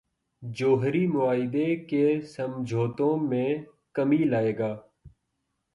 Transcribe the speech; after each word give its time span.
جوہری 0.43 1.05
معاہدے 1.07 1.75
کے 1.75 2.21
سمجھوتوں 2.21 3.17
میں 3.17 3.55
کمی 3.93 4.17
لائے 4.17 4.57
گا۔ 4.57 4.75